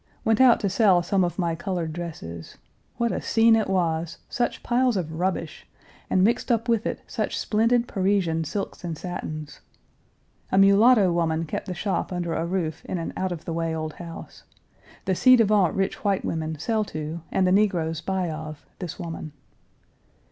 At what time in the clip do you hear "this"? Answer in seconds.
18.79-18.97